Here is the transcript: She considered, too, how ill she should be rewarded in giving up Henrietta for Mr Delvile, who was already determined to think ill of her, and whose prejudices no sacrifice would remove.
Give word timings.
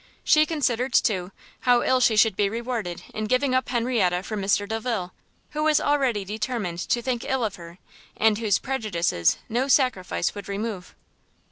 She 0.23 0.47
considered, 0.47 0.93
too, 0.95 1.31
how 1.59 1.83
ill 1.83 1.99
she 1.99 2.15
should 2.15 2.35
be 2.35 2.49
rewarded 2.49 3.03
in 3.13 3.25
giving 3.25 3.53
up 3.53 3.69
Henrietta 3.69 4.23
for 4.23 4.35
Mr 4.35 4.67
Delvile, 4.67 5.13
who 5.51 5.61
was 5.63 5.79
already 5.79 6.25
determined 6.25 6.79
to 6.89 7.03
think 7.03 7.23
ill 7.23 7.43
of 7.45 7.57
her, 7.57 7.77
and 8.17 8.39
whose 8.39 8.57
prejudices 8.57 9.37
no 9.47 9.67
sacrifice 9.67 10.33
would 10.33 10.49
remove. 10.49 10.95